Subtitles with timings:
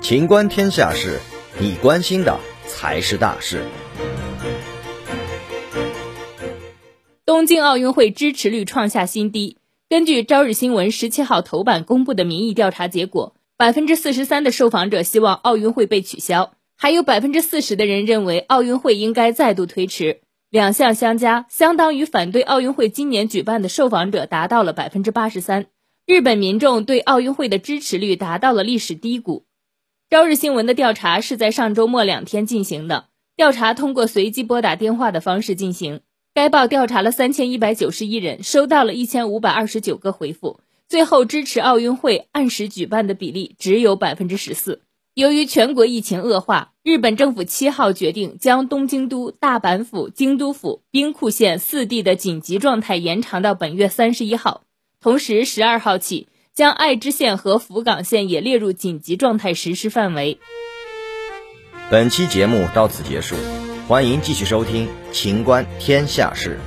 [0.00, 1.18] 情观天下事，
[1.60, 3.62] 你关心的才是大事。
[7.26, 9.58] 东京奥运会支持率创下新低。
[9.90, 20.20] 根据《朝日新闻》十七号头版公布的民意调查结果，百分之四十三的受访者希望奥运会被取消，还有百分之四十的人认为奥运会应该再度推迟。
[20.48, 25.66] 两项相加，相当于反对奥运会今年举办的受访者达到了百分之八十三。
[26.08, 29.44] 日本民众对奥运会的支持率达到了历史低谷。
[30.08, 36.00] 朝日新闻的调查是在上周末两天进行的，调查通过随机拨打电话的方式进行。
[36.32, 44.80] 该报调查了三千一百九十一人，收到了一千五百二十九个回复，最后支持奥运会按时举办的比例只有百分之十四。
[45.12, 54.62] 由于全国疫情恶化，日本政府七号决定将东京都、大阪府、京都府、兵库县四地的紧急状态延长到本月三十一号，
[55.00, 56.28] 同时十二号起。
[56.58, 60.40] 将爱知县和福冈县也列入紧急状态实施范围。
[61.88, 63.36] 本期节目到此结束，
[63.86, 66.58] 欢迎继续收听《秦观天下事》。